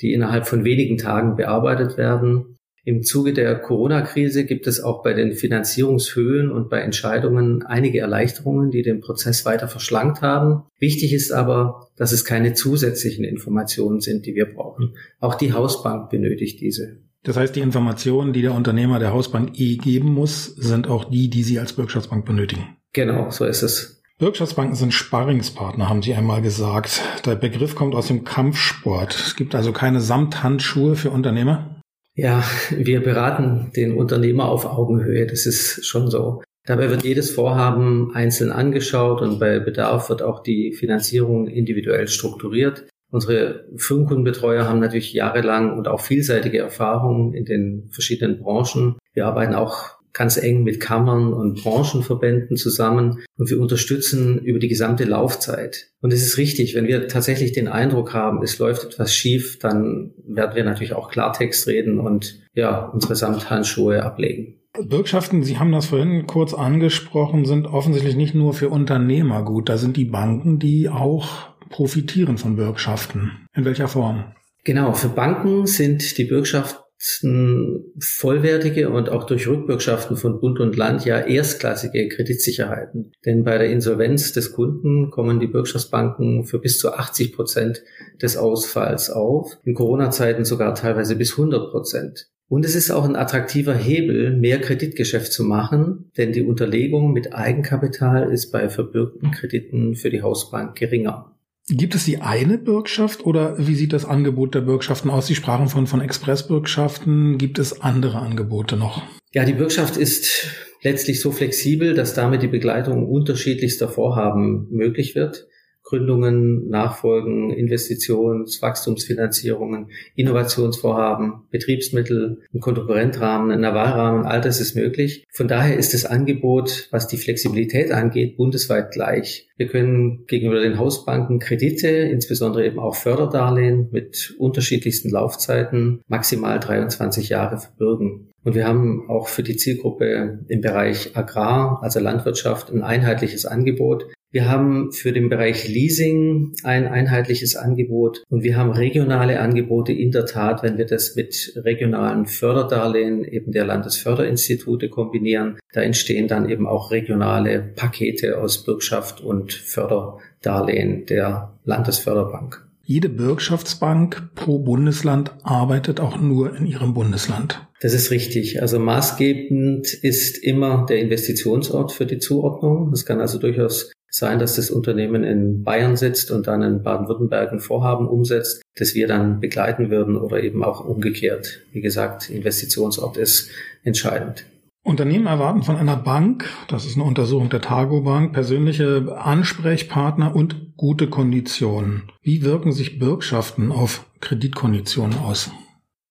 die 0.00 0.12
innerhalb 0.12 0.46
von 0.46 0.64
wenigen 0.64 0.98
Tagen 0.98 1.34
bearbeitet 1.34 1.98
werden. 1.98 2.57
Im 2.88 3.02
Zuge 3.02 3.34
der 3.34 3.54
Corona-Krise 3.58 4.46
gibt 4.46 4.66
es 4.66 4.82
auch 4.82 5.02
bei 5.02 5.12
den 5.12 5.34
Finanzierungshöhen 5.34 6.50
und 6.50 6.70
bei 6.70 6.80
Entscheidungen 6.80 7.62
einige 7.62 7.98
Erleichterungen, 7.98 8.70
die 8.70 8.80
den 8.80 9.02
Prozess 9.02 9.44
weiter 9.44 9.68
verschlankt 9.68 10.22
haben. 10.22 10.62
Wichtig 10.78 11.12
ist 11.12 11.30
aber, 11.30 11.90
dass 11.98 12.12
es 12.12 12.24
keine 12.24 12.54
zusätzlichen 12.54 13.26
Informationen 13.26 14.00
sind, 14.00 14.24
die 14.24 14.34
wir 14.34 14.46
brauchen. 14.46 14.94
Auch 15.20 15.34
die 15.34 15.52
Hausbank 15.52 16.08
benötigt 16.08 16.62
diese. 16.62 16.96
Das 17.24 17.36
heißt, 17.36 17.54
die 17.56 17.60
Informationen, 17.60 18.32
die 18.32 18.40
der 18.40 18.54
Unternehmer 18.54 18.98
der 18.98 19.12
Hausbank 19.12 19.60
eh 19.60 19.76
geben 19.76 20.14
muss, 20.14 20.46
sind 20.46 20.88
auch 20.88 21.10
die, 21.10 21.28
die 21.28 21.42
Sie 21.42 21.58
als 21.58 21.74
Bürgschaftsbank 21.74 22.24
benötigen. 22.24 22.78
Genau, 22.94 23.28
so 23.28 23.44
ist 23.44 23.62
es. 23.62 24.02
Bürgschaftsbanken 24.18 24.76
sind 24.76 24.94
Sparringspartner, 24.94 25.90
haben 25.90 26.00
Sie 26.00 26.14
einmal 26.14 26.40
gesagt. 26.40 27.02
Der 27.26 27.36
Begriff 27.36 27.74
kommt 27.74 27.94
aus 27.94 28.06
dem 28.06 28.24
Kampfsport. 28.24 29.14
Es 29.14 29.36
gibt 29.36 29.54
also 29.54 29.72
keine 29.72 30.00
Samthandschuhe 30.00 30.96
für 30.96 31.10
Unternehmer? 31.10 31.77
Ja, 32.18 32.42
wir 32.70 33.00
beraten 33.00 33.70
den 33.76 33.96
Unternehmer 33.96 34.48
auf 34.48 34.66
Augenhöhe. 34.66 35.24
Das 35.28 35.46
ist 35.46 35.86
schon 35.86 36.10
so. 36.10 36.42
Dabei 36.66 36.90
wird 36.90 37.04
jedes 37.04 37.30
Vorhaben 37.30 38.12
einzeln 38.12 38.50
angeschaut 38.50 39.22
und 39.22 39.38
bei 39.38 39.60
Bedarf 39.60 40.10
wird 40.10 40.22
auch 40.22 40.42
die 40.42 40.72
Finanzierung 40.72 41.46
individuell 41.46 42.08
strukturiert. 42.08 42.88
Unsere 43.12 43.66
Firmenkundenbetreuer 43.76 44.68
haben 44.68 44.80
natürlich 44.80 45.12
jahrelang 45.12 45.78
und 45.78 45.86
auch 45.86 46.00
vielseitige 46.00 46.58
Erfahrungen 46.58 47.34
in 47.34 47.44
den 47.44 47.88
verschiedenen 47.92 48.40
Branchen. 48.40 48.98
Wir 49.14 49.26
arbeiten 49.26 49.54
auch 49.54 49.97
ganz 50.18 50.36
eng 50.36 50.64
mit 50.64 50.80
Kammern 50.80 51.32
und 51.32 51.62
Branchenverbänden 51.62 52.56
zusammen 52.56 53.20
und 53.36 53.50
wir 53.50 53.60
unterstützen 53.60 54.38
über 54.40 54.58
die 54.58 54.66
gesamte 54.66 55.04
Laufzeit. 55.04 55.92
Und 56.00 56.12
es 56.12 56.22
ist 56.22 56.36
richtig, 56.38 56.74
wenn 56.74 56.88
wir 56.88 57.06
tatsächlich 57.06 57.52
den 57.52 57.68
Eindruck 57.68 58.12
haben, 58.14 58.42
es 58.42 58.58
läuft 58.58 58.84
etwas 58.84 59.14
schief, 59.14 59.60
dann 59.60 60.12
werden 60.26 60.56
wir 60.56 60.64
natürlich 60.64 60.92
auch 60.92 61.08
Klartext 61.08 61.68
reden 61.68 62.00
und 62.00 62.40
ja, 62.52 62.86
unsere 62.86 63.14
Samthandschuhe 63.14 64.02
ablegen. 64.02 64.56
Bürgschaften, 64.82 65.44
Sie 65.44 65.58
haben 65.58 65.72
das 65.72 65.86
vorhin 65.86 66.26
kurz 66.26 66.52
angesprochen, 66.52 67.44
sind 67.44 67.68
offensichtlich 67.68 68.16
nicht 68.16 68.34
nur 68.34 68.54
für 68.54 68.70
Unternehmer 68.70 69.44
gut. 69.44 69.68
Da 69.68 69.78
sind 69.78 69.96
die 69.96 70.04
Banken, 70.04 70.58
die 70.58 70.88
auch 70.88 71.48
profitieren 71.70 72.38
von 72.38 72.56
Bürgschaften. 72.56 73.46
In 73.54 73.64
welcher 73.64 73.88
Form? 73.88 74.24
Genau, 74.64 74.92
für 74.92 75.08
Banken 75.08 75.66
sind 75.66 76.18
die 76.18 76.24
Bürgschaften 76.24 76.87
vollwertige 77.00 78.90
und 78.90 79.08
auch 79.08 79.24
durch 79.24 79.46
Rückbürgschaften 79.46 80.16
von 80.16 80.40
Bund 80.40 80.58
und 80.58 80.76
Land 80.76 81.04
ja 81.04 81.20
erstklassige 81.20 82.08
Kreditsicherheiten. 82.08 83.12
Denn 83.24 83.44
bei 83.44 83.56
der 83.56 83.70
Insolvenz 83.70 84.32
des 84.32 84.52
Kunden 84.52 85.10
kommen 85.10 85.38
die 85.38 85.46
Bürgschaftsbanken 85.46 86.44
für 86.44 86.58
bis 86.58 86.78
zu 86.78 86.92
80 86.92 87.34
Prozent 87.34 87.84
des 88.20 88.36
Ausfalls 88.36 89.10
auf, 89.10 89.58
in 89.64 89.74
Corona-Zeiten 89.74 90.44
sogar 90.44 90.74
teilweise 90.74 91.14
bis 91.14 91.32
100 91.32 91.70
Prozent. 91.70 92.30
Und 92.48 92.64
es 92.64 92.74
ist 92.74 92.90
auch 92.90 93.04
ein 93.04 93.14
attraktiver 93.14 93.74
Hebel, 93.74 94.34
mehr 94.34 94.58
Kreditgeschäft 94.60 95.32
zu 95.32 95.44
machen, 95.44 96.10
denn 96.16 96.32
die 96.32 96.42
Unterlegung 96.42 97.12
mit 97.12 97.34
Eigenkapital 97.34 98.32
ist 98.32 98.50
bei 98.50 98.70
verbürgten 98.70 99.30
Krediten 99.32 99.94
für 99.94 100.08
die 100.08 100.22
Hausbank 100.22 100.74
geringer. 100.74 101.37
Gibt 101.70 101.94
es 101.94 102.04
die 102.04 102.22
eine 102.22 102.56
Bürgschaft 102.56 103.26
oder 103.26 103.56
wie 103.58 103.74
sieht 103.74 103.92
das 103.92 104.06
Angebot 104.06 104.54
der 104.54 104.62
Bürgschaften 104.62 105.10
aus? 105.10 105.26
Sie 105.26 105.34
sprachen 105.34 105.68
von, 105.68 105.86
von 105.86 106.00
Expressbürgschaften. 106.00 107.36
Gibt 107.36 107.58
es 107.58 107.82
andere 107.82 108.18
Angebote 108.18 108.76
noch? 108.76 109.02
Ja, 109.34 109.44
die 109.44 109.52
Bürgschaft 109.52 109.98
ist 109.98 110.46
letztlich 110.82 111.20
so 111.20 111.30
flexibel, 111.30 111.92
dass 111.94 112.14
damit 112.14 112.42
die 112.42 112.48
Begleitung 112.48 113.06
unterschiedlichster 113.06 113.88
Vorhaben 113.88 114.66
möglich 114.70 115.14
wird. 115.14 115.46
Gründungen, 115.88 116.68
Nachfolgen, 116.68 117.50
Investitions-, 117.50 118.60
Wachstumsfinanzierungen, 118.60 119.90
Innovationsvorhaben, 120.16 121.44
Betriebsmittel, 121.50 122.42
ein 122.52 122.60
Kontokorrentrahmen, 122.60 123.50
ein 123.50 123.60
Navalrahmen, 123.60 124.26
all 124.26 124.42
das 124.42 124.60
ist 124.60 124.76
möglich. 124.76 125.24
Von 125.32 125.48
daher 125.48 125.78
ist 125.78 125.94
das 125.94 126.04
Angebot, 126.04 126.88
was 126.90 127.08
die 127.08 127.16
Flexibilität 127.16 127.90
angeht, 127.90 128.36
bundesweit 128.36 128.90
gleich. 128.90 129.48
Wir 129.56 129.68
können 129.68 130.26
gegenüber 130.26 130.60
den 130.60 130.78
Hausbanken 130.78 131.38
Kredite, 131.38 131.88
insbesondere 131.88 132.66
eben 132.66 132.78
auch 132.78 132.94
Förderdarlehen 132.94 133.88
mit 133.90 134.34
unterschiedlichsten 134.38 135.08
Laufzeiten, 135.08 136.02
maximal 136.06 136.60
23 136.60 137.30
Jahre 137.30 137.58
verbürgen. 137.58 138.28
Und 138.44 138.54
wir 138.54 138.66
haben 138.66 139.08
auch 139.08 139.28
für 139.28 139.42
die 139.42 139.56
Zielgruppe 139.56 140.40
im 140.48 140.60
Bereich 140.60 141.16
Agrar, 141.16 141.80
also 141.82 141.98
Landwirtschaft, 141.98 142.70
ein 142.70 142.82
einheitliches 142.82 143.46
Angebot. 143.46 144.06
Wir 144.30 144.46
haben 144.46 144.92
für 144.92 145.12
den 145.12 145.30
Bereich 145.30 145.68
Leasing 145.68 146.52
ein 146.62 146.86
einheitliches 146.86 147.56
Angebot 147.56 148.24
und 148.28 148.42
wir 148.42 148.58
haben 148.58 148.72
regionale 148.72 149.40
Angebote 149.40 149.92
in 149.92 150.10
der 150.10 150.26
Tat, 150.26 150.62
wenn 150.62 150.76
wir 150.76 150.84
das 150.84 151.16
mit 151.16 151.54
regionalen 151.56 152.26
Förderdarlehen 152.26 153.24
eben 153.24 153.52
der 153.52 153.64
Landesförderinstitute 153.64 154.90
kombinieren. 154.90 155.58
Da 155.72 155.80
entstehen 155.80 156.28
dann 156.28 156.50
eben 156.50 156.66
auch 156.66 156.90
regionale 156.90 157.72
Pakete 157.74 158.38
aus 158.38 158.64
Bürgschaft 158.64 159.22
und 159.22 159.54
Förderdarlehen 159.54 161.06
der 161.06 161.54
Landesförderbank. 161.64 162.66
Jede 162.82 163.08
Bürgschaftsbank 163.08 164.30
pro 164.34 164.58
Bundesland 164.58 165.32
arbeitet 165.42 166.00
auch 166.00 166.18
nur 166.18 166.54
in 166.54 166.66
ihrem 166.66 166.92
Bundesland. 166.92 167.66
Das 167.80 167.94
ist 167.94 168.10
richtig. 168.10 168.60
Also 168.60 168.78
maßgebend 168.78 169.92
ist 169.92 170.42
immer 170.42 170.86
der 170.86 170.98
Investitionsort 170.98 171.92
für 171.92 172.06
die 172.06 172.18
Zuordnung. 172.18 172.90
Das 172.90 173.04
kann 173.04 173.20
also 173.20 173.38
durchaus 173.38 173.92
sein, 174.10 174.38
dass 174.38 174.56
das 174.56 174.70
Unternehmen 174.70 175.24
in 175.24 175.64
Bayern 175.64 175.96
sitzt 175.96 176.30
und 176.30 176.46
dann 176.46 176.62
in 176.62 176.82
Baden-Württemberg 176.82 177.52
ein 177.52 177.60
Vorhaben 177.60 178.08
umsetzt, 178.08 178.62
das 178.76 178.94
wir 178.94 179.06
dann 179.06 179.40
begleiten 179.40 179.90
würden 179.90 180.16
oder 180.16 180.42
eben 180.42 180.64
auch 180.64 180.84
umgekehrt. 180.84 181.60
Wie 181.72 181.80
gesagt, 181.80 182.30
Investitionsort 182.30 183.16
ist 183.16 183.50
entscheidend. 183.84 184.44
Unternehmen 184.82 185.26
erwarten 185.26 185.62
von 185.62 185.76
einer 185.76 185.96
Bank, 185.96 186.48
das 186.68 186.86
ist 186.86 186.96
eine 186.96 187.04
Untersuchung 187.04 187.50
der 187.50 187.60
Targo 187.60 188.00
Bank, 188.00 188.32
persönliche 188.32 189.18
Ansprechpartner 189.18 190.34
und 190.34 190.76
gute 190.78 191.08
Konditionen. 191.08 192.04
Wie 192.22 192.42
wirken 192.42 192.72
sich 192.72 192.98
Bürgschaften 192.98 193.70
auf 193.70 194.06
Kreditkonditionen 194.20 195.18
aus? 195.18 195.50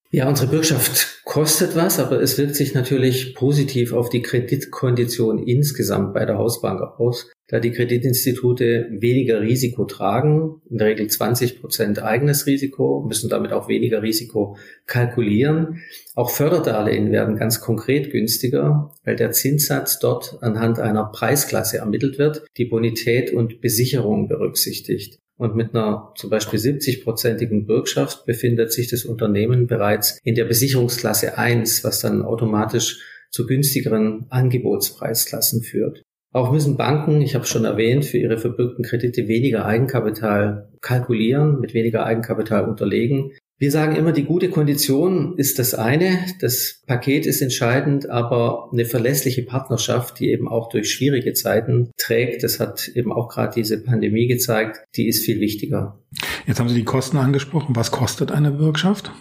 Ja, 0.10 0.30
unsere 0.30 0.50
Bürgschaft 0.50 1.26
kostet 1.26 1.76
was, 1.76 2.00
aber 2.00 2.22
es 2.22 2.38
wirkt 2.38 2.56
sich 2.56 2.74
natürlich 2.74 3.36
positiv 3.36 3.92
auf 3.92 4.10
die 4.10 4.22
Kreditkondition 4.22 5.46
insgesamt 5.46 6.14
bei 6.14 6.26
der 6.26 6.38
Hausbank 6.38 6.82
aus, 6.98 7.30
da 7.50 7.60
die 7.60 7.72
Kreditinstitute 7.72 8.88
weniger 8.90 9.42
Risiko 9.42 9.84
tragen, 9.84 10.62
in 10.70 10.78
der 10.78 10.88
Regel 10.88 11.08
20 11.08 11.60
Prozent 11.60 12.02
eigenes 12.02 12.46
Risiko, 12.46 13.04
müssen 13.06 13.30
damit 13.30 13.52
auch 13.52 13.68
weniger 13.68 14.02
Risiko 14.02 14.56
kalkulieren. 14.86 15.82
Auch 16.16 16.30
Förderdarlehen 16.30 17.12
werden 17.12 17.36
ganz 17.36 17.60
konkret 17.60 18.10
günstiger, 18.10 18.94
weil 19.04 19.18
der 19.18 19.32
Zinssatz 19.32 20.00
dort 20.00 20.38
anhand 20.42 20.80
einer 20.80 21.04
Preisklasse 21.12 21.80
ermittelt 21.80 22.18
wird, 22.18 22.46
die 22.56 22.66
Bonität 22.66 23.34
und 23.34 23.60
Besicherung 23.60 24.30
berücksichtigt. 24.30 25.20
Und 25.38 25.56
mit 25.56 25.76
einer 25.76 26.14
zum 26.16 26.32
Beispiel 26.32 26.60
70-prozentigen 26.60 27.66
Bürgschaft 27.68 28.26
befindet 28.26 28.74
sich 28.74 28.90
das 28.90 29.06
Unternehmen 29.06 29.68
bereits 29.68 30.20
in 30.24 30.36
der 30.36 30.46
Besicherungsklasse 30.46 31.38
1, 31.38 31.84
was 31.84 32.02
dann 32.02 32.24
automatisch 32.24 33.00
zu 33.30 33.46
günstigeren 33.46 34.26
Angebotspreisklassen 34.30 35.62
führt. 35.62 36.02
Auch 36.34 36.52
müssen 36.52 36.76
Banken, 36.76 37.22
ich 37.22 37.36
habe 37.36 37.46
schon 37.46 37.66
erwähnt, 37.66 38.06
für 38.06 38.18
ihre 38.18 38.38
verbürgten 38.38 38.84
Kredite 38.84 39.28
weniger 39.28 39.66
Eigenkapital 39.66 40.70
kalkulieren, 40.82 41.60
mit 41.60 41.74
weniger 41.74 42.06
Eigenkapital 42.06 42.68
unterlegen. 42.68 43.32
Wir 43.60 43.72
sagen 43.72 43.96
immer, 43.96 44.12
die 44.12 44.24
gute 44.24 44.52
Kondition 44.52 45.36
ist 45.38 45.58
das 45.58 45.74
eine, 45.74 46.20
das 46.42 46.84
Paket 46.86 47.26
ist 47.26 47.42
entscheidend, 47.42 48.08
aber 48.08 48.70
eine 48.72 48.86
verlässliche 48.86 49.42
Partnerschaft, 49.42 50.20
die 50.20 50.30
eben 50.30 50.48
auch 50.48 50.70
durch 50.70 50.92
schwierige 50.92 51.34
Zeiten 51.34 51.90
trägt, 51.98 52.44
das 52.44 52.60
hat 52.60 52.88
eben 52.90 53.12
auch 53.12 53.30
gerade 53.30 53.56
diese 53.56 53.82
Pandemie 53.82 54.28
gezeigt, 54.28 54.86
die 54.96 55.08
ist 55.08 55.26
viel 55.26 55.40
wichtiger. 55.40 56.00
Jetzt 56.46 56.60
haben 56.60 56.70
Sie 56.70 56.76
die 56.76 56.86
Kosten 56.86 57.18
angesprochen. 57.18 57.76
Was 57.76 57.90
kostet 57.90 58.32
eine 58.32 58.52
Bürgschaft? 58.52 59.12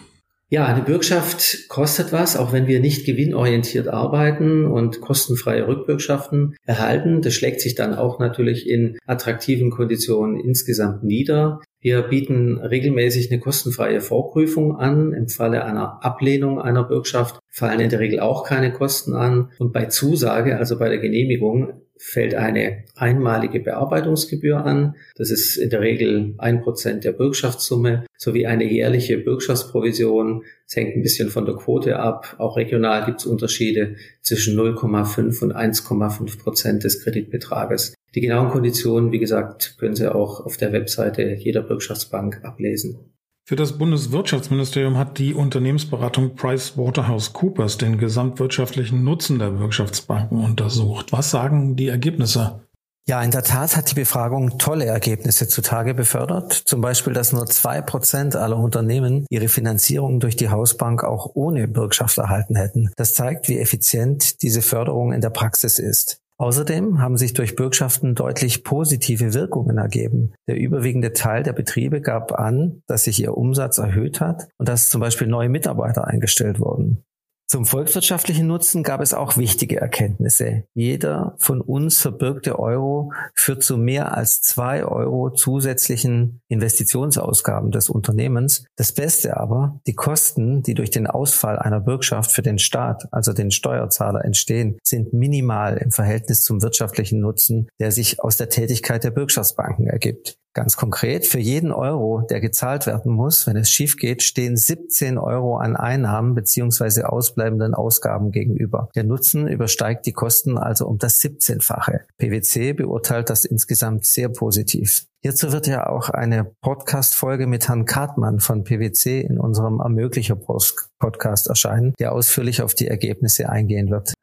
Ja, 0.49 0.65
eine 0.65 0.81
Bürgschaft 0.81 1.67
kostet 1.67 2.13
was, 2.13 2.37
auch 2.37 2.53
wenn 2.53 2.67
wir 2.67 2.79
nicht 2.79 3.05
gewinnorientiert 3.05 3.89
arbeiten 3.89 4.65
und 4.65 5.01
kostenfreie 5.01 5.67
Rückbürgschaften 5.67 6.55
erhalten. 6.63 7.21
Das 7.21 7.33
schlägt 7.33 7.59
sich 7.59 7.75
dann 7.75 7.93
auch 7.93 8.19
natürlich 8.19 8.69
in 8.69 8.97
attraktiven 9.05 9.71
Konditionen 9.71 10.39
insgesamt 10.39 11.03
nieder. 11.03 11.59
Wir 11.81 12.01
bieten 12.01 12.59
regelmäßig 12.59 13.29
eine 13.29 13.41
kostenfreie 13.41 13.99
Vorprüfung 13.99 14.77
an. 14.77 15.11
Im 15.11 15.27
Falle 15.27 15.65
einer 15.65 16.03
Ablehnung 16.05 16.61
einer 16.61 16.85
Bürgschaft 16.85 17.39
fallen 17.49 17.81
in 17.81 17.89
der 17.89 17.99
Regel 17.99 18.21
auch 18.21 18.45
keine 18.45 18.71
Kosten 18.71 19.13
an. 19.13 19.51
Und 19.59 19.73
bei 19.73 19.87
Zusage, 19.87 20.57
also 20.57 20.79
bei 20.79 20.87
der 20.87 20.99
Genehmigung, 20.99 21.81
fällt 21.99 22.35
eine 22.35 22.83
einmalige 22.95 23.59
Bearbeitungsgebühr 23.59 24.63
an. 24.63 24.95
Das 25.15 25.31
ist 25.31 25.57
in 25.57 25.69
der 25.69 25.81
Regel 25.81 26.35
ein 26.37 26.61
Prozent 26.61 27.03
der 27.03 27.11
Bürgschaftssumme 27.11 28.05
sowie 28.17 28.45
eine 28.45 28.65
jährliche 28.65 29.17
Bürgschaftsprovision. 29.17 30.43
Es 30.65 30.75
hängt 30.75 30.95
ein 30.95 31.01
bisschen 31.01 31.29
von 31.29 31.45
der 31.45 31.55
Quote 31.55 31.97
ab. 31.97 32.35
Auch 32.37 32.57
regional 32.57 33.05
gibt 33.05 33.21
es 33.21 33.25
Unterschiede 33.25 33.95
zwischen 34.21 34.57
0,5 34.57 35.43
und 35.43 35.55
1,5 35.55 36.39
Prozent 36.39 36.83
des 36.83 37.03
Kreditbetrages. 37.03 37.93
Die 38.15 38.21
genauen 38.21 38.49
Konditionen, 38.49 39.11
wie 39.11 39.19
gesagt, 39.19 39.75
können 39.79 39.95
Sie 39.95 40.11
auch 40.13 40.45
auf 40.45 40.57
der 40.57 40.73
Webseite 40.73 41.33
jeder 41.33 41.61
Bürgschaftsbank 41.61 42.43
ablesen. 42.43 43.16
Für 43.49 43.55
das 43.55 43.77
Bundeswirtschaftsministerium 43.77 44.97
hat 44.97 45.19
die 45.19 45.33
Unternehmensberatung 45.33 46.35
PricewaterhouseCoopers 46.35 47.77
den 47.77 47.97
gesamtwirtschaftlichen 47.97 49.05
Nutzen 49.05 49.39
der 49.39 49.57
Wirtschaftsbanken 49.57 50.43
untersucht. 50.43 51.13
Was 51.13 51.31
sagen 51.31 51.77
die 51.77 51.87
Ergebnisse? 51.87 52.59
Ja, 53.07 53.23
in 53.23 53.31
der 53.31 53.43
Tat 53.43 53.77
hat 53.77 53.89
die 53.89 53.95
Befragung 53.95 54.57
tolle 54.57 54.83
Ergebnisse 54.83 55.47
zutage 55.47 55.93
befördert. 55.93 56.51
Zum 56.51 56.81
Beispiel, 56.81 57.13
dass 57.13 57.31
nur 57.31 57.45
zwei 57.45 57.81
Prozent 57.81 58.35
aller 58.35 58.57
Unternehmen 58.57 59.25
ihre 59.29 59.47
Finanzierung 59.47 60.19
durch 60.19 60.35
die 60.35 60.49
Hausbank 60.49 61.05
auch 61.05 61.31
ohne 61.33 61.69
Bürgschaft 61.69 62.17
erhalten 62.17 62.57
hätten. 62.57 62.91
Das 62.97 63.13
zeigt, 63.13 63.47
wie 63.47 63.59
effizient 63.59 64.41
diese 64.41 64.61
Förderung 64.61 65.13
in 65.13 65.21
der 65.21 65.29
Praxis 65.29 65.79
ist. 65.79 66.19
Außerdem 66.39 67.01
haben 67.01 67.17
sich 67.17 67.33
durch 67.33 67.55
Bürgschaften 67.55 68.13
deutlich 68.13 68.63
positive 68.63 69.33
Wirkungen 69.33 69.79
ergeben. 69.79 70.33
Der 70.47 70.57
überwiegende 70.57 71.13
Teil 71.13 71.41
der 71.41 71.53
Betriebe 71.53 71.99
gab 71.99 72.31
an, 72.31 72.83
dass 72.85 73.05
sich 73.05 73.19
ihr 73.19 73.35
Umsatz 73.35 73.79
erhöht 73.79 74.21
hat 74.21 74.47
und 74.57 74.69
dass 74.69 74.89
zum 74.89 75.01
Beispiel 75.01 75.27
neue 75.27 75.49
Mitarbeiter 75.49 76.05
eingestellt 76.05 76.59
wurden. 76.59 77.03
Zum 77.49 77.65
volkswirtschaftlichen 77.65 78.45
Nutzen 78.45 78.83
gab 78.83 78.99
es 78.99 79.13
auch 79.13 79.37
wichtige 79.37 79.79
Erkenntnisse. 79.79 80.65
Jeder 80.73 81.33
von 81.37 81.61
uns 81.61 82.01
verbürgte 82.01 82.59
Euro 82.59 83.13
führt 83.35 83.63
zu 83.63 83.77
mehr 83.77 84.17
als 84.17 84.41
zwei 84.41 84.83
Euro 84.83 85.29
zusätzlichen 85.29 86.41
Investitionsausgaben 86.49 87.71
des 87.71 87.89
Unternehmens. 87.89 88.65
Das 88.75 88.91
Beste 88.91 89.37
aber, 89.37 89.79
die 89.87 89.95
Kosten, 89.95 90.61
die 90.61 90.73
durch 90.73 90.89
den 90.89 91.07
Ausfall 91.07 91.57
einer 91.57 91.79
Bürgschaft 91.79 92.31
für 92.31 92.41
den 92.41 92.59
Staat, 92.59 93.07
also 93.11 93.31
den 93.31 93.51
Steuerzahler, 93.51 94.25
entstehen, 94.25 94.77
sind 94.83 95.13
minimal 95.13 95.77
im 95.77 95.91
Verhältnis 95.91 96.43
zum 96.43 96.61
wirtschaftlichen 96.61 97.21
Nutzen, 97.21 97.69
der 97.79 97.93
sich 97.93 98.21
aus 98.21 98.35
der 98.35 98.49
Tätigkeit 98.49 99.05
der 99.05 99.11
Bürgschaftsbanken 99.11 99.87
ergibt. 99.87 100.37
Ganz 100.53 100.75
konkret, 100.75 101.27
für 101.27 101.39
jeden 101.39 101.71
Euro, 101.71 102.21
der 102.29 102.41
gezahlt 102.41 102.87
werden 102.87 103.11
muss, 103.11 103.45
wenn 103.45 103.57
es 103.57 103.69
schief 103.69 103.95
geht, 103.95 104.23
stehen 104.23 104.57
17 104.57 105.19
Euro 105.19 105.57
an 105.57 105.75
Einnahmen 105.75 106.33
beziehungsweise 106.33 107.09
ausbleibenden 107.11 107.75
Ausgaben 107.75 108.31
gegenüber. 108.31 108.89
Der 108.95 109.03
Nutzen 109.03 109.47
übersteigt 109.47 110.05
die 110.07 110.13
Kosten 110.13 110.57
also 110.57 110.87
um 110.87 110.97
das 110.97 111.21
17-fache. 111.21 112.01
PwC 112.17 112.73
beurteilt 112.73 113.29
das 113.29 113.45
insgesamt 113.45 114.05
sehr 114.05 114.29
positiv. 114.29 115.05
Hierzu 115.21 115.51
wird 115.51 115.67
ja 115.67 115.87
auch 115.87 116.09
eine 116.09 116.45
Podcast-Folge 116.61 117.47
mit 117.47 117.67
Herrn 117.67 117.85
Kartmann 117.85 118.39
von 118.39 118.63
PwC 118.63 119.21
in 119.21 119.39
unserem 119.39 119.79
Ermöglicher-Podcast 119.79 121.47
erscheinen, 121.47 121.93
der 121.99 122.13
ausführlich 122.13 122.61
auf 122.61 122.73
die 122.75 122.87
Ergebnisse 122.87 123.49
eingehen 123.49 123.89
wird. 123.89 124.13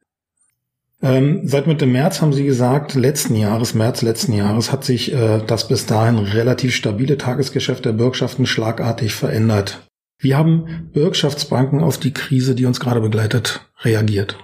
Ähm, 1.04 1.42
seit 1.44 1.66
Mitte 1.66 1.84
März 1.84 2.22
haben 2.22 2.32
Sie 2.32 2.46
gesagt, 2.46 2.94
letzten 2.94 3.36
Jahres, 3.36 3.74
März 3.74 4.00
letzten 4.00 4.32
Jahres, 4.32 4.72
hat 4.72 4.84
sich 4.84 5.12
äh, 5.12 5.42
das 5.46 5.68
bis 5.68 5.84
dahin 5.84 6.18
relativ 6.18 6.74
stabile 6.74 7.18
Tagesgeschäft 7.18 7.84
der 7.84 7.92
Bürgschaften 7.92 8.46
schlagartig 8.46 9.14
verändert. 9.14 9.86
Wie 10.18 10.34
haben 10.34 10.88
Bürgschaftsbanken 10.94 11.82
auf 11.82 11.98
die 11.98 12.14
Krise, 12.14 12.54
die 12.54 12.64
uns 12.64 12.80
gerade 12.80 13.02
begleitet, 13.02 13.68
reagiert? 13.82 14.38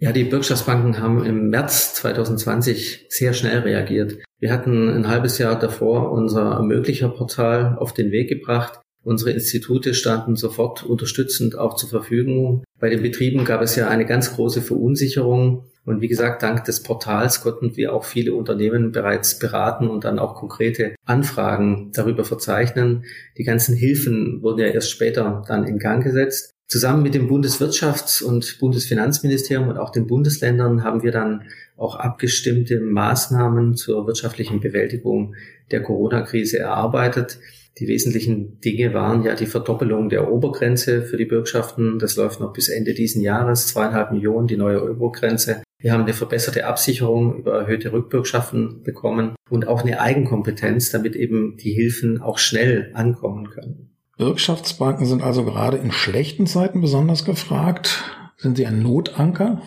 Ja, 0.00 0.12
die 0.12 0.24
Bürgschaftsbanken 0.24 0.98
haben 0.98 1.26
im 1.26 1.50
März 1.50 1.92
2020 1.96 3.04
sehr 3.10 3.34
schnell 3.34 3.58
reagiert. 3.58 4.16
Wir 4.38 4.50
hatten 4.50 4.88
ein 4.88 5.08
halbes 5.08 5.36
Jahr 5.36 5.58
davor 5.58 6.10
unser 6.12 6.52
Ermöglicher-Portal 6.52 7.76
auf 7.78 7.92
den 7.92 8.12
Weg 8.12 8.30
gebracht. 8.30 8.80
Unsere 9.02 9.32
Institute 9.32 9.92
standen 9.92 10.36
sofort 10.36 10.84
unterstützend 10.84 11.58
auch 11.58 11.76
zur 11.76 11.90
Verfügung. 11.90 12.64
Bei 12.80 12.88
den 12.88 13.02
Betrieben 13.02 13.44
gab 13.44 13.60
es 13.60 13.74
ja 13.76 13.88
eine 13.88 14.06
ganz 14.06 14.34
große 14.34 14.62
Verunsicherung. 14.62 15.64
Und 15.84 16.00
wie 16.00 16.08
gesagt, 16.08 16.42
dank 16.42 16.64
des 16.64 16.82
Portals 16.82 17.40
konnten 17.40 17.76
wir 17.76 17.94
auch 17.94 18.04
viele 18.04 18.34
Unternehmen 18.34 18.92
bereits 18.92 19.38
beraten 19.38 19.88
und 19.88 20.04
dann 20.04 20.18
auch 20.18 20.34
konkrete 20.34 20.94
Anfragen 21.06 21.90
darüber 21.94 22.24
verzeichnen. 22.24 23.04
Die 23.38 23.44
ganzen 23.44 23.74
Hilfen 23.74 24.42
wurden 24.42 24.60
ja 24.60 24.66
erst 24.66 24.90
später 24.90 25.42
dann 25.48 25.64
in 25.64 25.78
Gang 25.78 26.04
gesetzt. 26.04 26.52
Zusammen 26.66 27.02
mit 27.02 27.14
dem 27.14 27.30
Bundeswirtschafts- 27.30 28.22
und 28.22 28.58
Bundesfinanzministerium 28.60 29.68
und 29.68 29.78
auch 29.78 29.90
den 29.90 30.06
Bundesländern 30.06 30.84
haben 30.84 31.02
wir 31.02 31.12
dann 31.12 31.44
auch 31.78 31.96
abgestimmte 31.96 32.80
Maßnahmen 32.80 33.74
zur 33.74 34.06
wirtschaftlichen 34.06 34.60
Bewältigung 34.60 35.34
der 35.70 35.82
Corona-Krise 35.82 36.58
erarbeitet. 36.58 37.38
Die 37.78 37.86
wesentlichen 37.86 38.60
Dinge 38.60 38.92
waren 38.92 39.22
ja 39.22 39.34
die 39.34 39.46
Verdoppelung 39.46 40.08
der 40.08 40.30
Obergrenze 40.32 41.02
für 41.02 41.16
die 41.16 41.24
Bürgschaften. 41.24 41.98
Das 41.98 42.16
läuft 42.16 42.40
noch 42.40 42.52
bis 42.52 42.68
Ende 42.68 42.92
diesen 42.92 43.22
Jahres, 43.22 43.68
zweieinhalb 43.68 44.10
Millionen, 44.10 44.48
die 44.48 44.56
neue 44.56 44.82
Obergrenze. 44.90 45.62
Wir 45.80 45.92
haben 45.92 46.02
eine 46.02 46.12
verbesserte 46.12 46.66
Absicherung 46.66 47.38
über 47.38 47.60
erhöhte 47.60 47.92
Rückbürgschaften 47.92 48.82
bekommen 48.82 49.36
und 49.48 49.68
auch 49.68 49.82
eine 49.82 50.00
Eigenkompetenz, 50.00 50.90
damit 50.90 51.14
eben 51.14 51.56
die 51.56 51.72
Hilfen 51.72 52.20
auch 52.20 52.38
schnell 52.38 52.90
ankommen 52.94 53.48
können. 53.50 53.90
Bürgschaftsbanken 54.16 55.06
sind 55.06 55.22
also 55.22 55.44
gerade 55.44 55.76
in 55.76 55.92
schlechten 55.92 56.48
Zeiten 56.48 56.80
besonders 56.80 57.24
gefragt. 57.24 58.02
Sind 58.36 58.56
sie 58.56 58.66
ein 58.66 58.82
Notanker? 58.82 59.62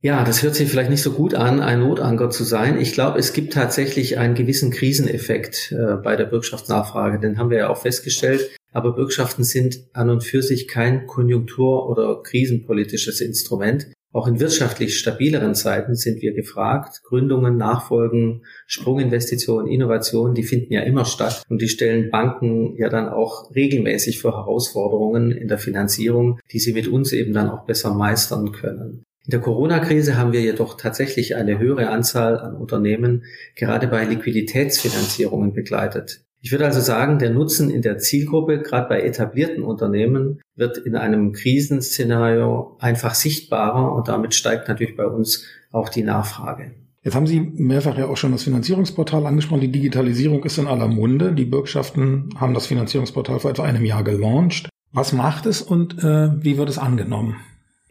Ja, 0.00 0.22
das 0.22 0.44
hört 0.44 0.54
sich 0.54 0.68
vielleicht 0.70 0.90
nicht 0.90 1.02
so 1.02 1.10
gut 1.10 1.34
an, 1.34 1.58
ein 1.60 1.80
Notanker 1.80 2.30
zu 2.30 2.44
sein. 2.44 2.80
Ich 2.80 2.92
glaube, 2.92 3.18
es 3.18 3.32
gibt 3.32 3.52
tatsächlich 3.52 4.16
einen 4.16 4.36
gewissen 4.36 4.70
Kriseneffekt 4.70 5.72
äh, 5.72 5.96
bei 5.96 6.14
der 6.14 6.26
Bürgschaftsnachfrage. 6.26 7.18
Den 7.18 7.36
haben 7.36 7.50
wir 7.50 7.58
ja 7.58 7.68
auch 7.68 7.78
festgestellt. 7.82 8.48
Aber 8.72 8.94
Bürgschaften 8.94 9.42
sind 9.42 9.80
an 9.94 10.08
und 10.10 10.22
für 10.22 10.40
sich 10.40 10.68
kein 10.68 11.06
konjunktur- 11.06 11.88
oder 11.88 12.22
krisenpolitisches 12.22 13.20
Instrument. 13.20 13.88
Auch 14.12 14.28
in 14.28 14.38
wirtschaftlich 14.38 14.96
stabileren 14.96 15.56
Zeiten 15.56 15.96
sind 15.96 16.22
wir 16.22 16.32
gefragt. 16.32 17.02
Gründungen, 17.02 17.56
Nachfolgen, 17.56 18.44
Sprunginvestitionen, 18.66 19.66
Innovationen, 19.66 20.34
die 20.34 20.44
finden 20.44 20.72
ja 20.72 20.82
immer 20.82 21.06
statt 21.06 21.42
und 21.48 21.60
die 21.60 21.68
stellen 21.68 22.10
Banken 22.10 22.76
ja 22.76 22.88
dann 22.88 23.08
auch 23.08 23.52
regelmäßig 23.54 24.20
vor 24.20 24.32
Herausforderungen 24.32 25.32
in 25.32 25.48
der 25.48 25.58
Finanzierung, 25.58 26.38
die 26.52 26.60
sie 26.60 26.72
mit 26.72 26.86
uns 26.86 27.12
eben 27.12 27.32
dann 27.32 27.50
auch 27.50 27.66
besser 27.66 27.94
meistern 27.94 28.52
können. 28.52 29.02
In 29.28 29.32
der 29.32 29.40
Corona-Krise 29.40 30.16
haben 30.16 30.32
wir 30.32 30.40
jedoch 30.40 30.78
tatsächlich 30.78 31.36
eine 31.36 31.58
höhere 31.58 31.90
Anzahl 31.90 32.38
an 32.38 32.56
Unternehmen 32.56 33.24
gerade 33.56 33.86
bei 33.86 34.06
Liquiditätsfinanzierungen 34.06 35.52
begleitet. 35.52 36.22
Ich 36.40 36.50
würde 36.50 36.64
also 36.64 36.80
sagen, 36.80 37.18
der 37.18 37.28
Nutzen 37.28 37.68
in 37.68 37.82
der 37.82 37.98
Zielgruppe, 37.98 38.62
gerade 38.62 38.88
bei 38.88 39.02
etablierten 39.02 39.62
Unternehmen, 39.62 40.40
wird 40.56 40.78
in 40.78 40.96
einem 40.96 41.34
Krisenszenario 41.34 42.78
einfach 42.78 43.14
sichtbarer 43.14 43.94
und 43.94 44.08
damit 44.08 44.34
steigt 44.34 44.66
natürlich 44.66 44.96
bei 44.96 45.06
uns 45.06 45.44
auch 45.72 45.90
die 45.90 46.04
Nachfrage. 46.04 46.70
Jetzt 47.02 47.14
haben 47.14 47.26
Sie 47.26 47.40
mehrfach 47.40 47.98
ja 47.98 48.06
auch 48.06 48.16
schon 48.16 48.32
das 48.32 48.44
Finanzierungsportal 48.44 49.26
angesprochen. 49.26 49.60
Die 49.60 49.72
Digitalisierung 49.72 50.42
ist 50.44 50.56
in 50.56 50.66
aller 50.66 50.88
Munde. 50.88 51.34
Die 51.34 51.44
Bürgschaften 51.44 52.30
haben 52.36 52.54
das 52.54 52.66
Finanzierungsportal 52.66 53.40
vor 53.40 53.50
etwa 53.50 53.64
einem 53.64 53.84
Jahr 53.84 54.04
gelauncht. 54.04 54.70
Was 54.90 55.12
macht 55.12 55.44
es 55.44 55.60
und 55.60 56.02
äh, 56.02 56.30
wie 56.42 56.56
wird 56.56 56.70
es 56.70 56.78
angenommen? 56.78 57.36